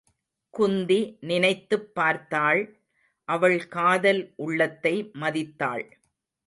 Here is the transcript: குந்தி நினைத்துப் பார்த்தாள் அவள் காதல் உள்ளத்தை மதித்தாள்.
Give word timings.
குந்தி 0.49 1.17
நினைத்துப் 1.21 1.95
பார்த்தாள் 1.95 2.79
அவள் 3.29 3.67
காதல் 3.67 4.33
உள்ளத்தை 4.35 5.09
மதித்தாள். 5.13 5.97